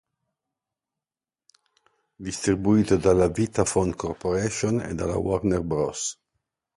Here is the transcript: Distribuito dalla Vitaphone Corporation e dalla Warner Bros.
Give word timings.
Distribuito 2.29 2.97
dalla 2.97 3.27
Vitaphone 3.27 3.93
Corporation 3.93 4.81
e 4.81 4.95
dalla 4.95 5.17
Warner 5.19 5.61
Bros. 5.61 6.17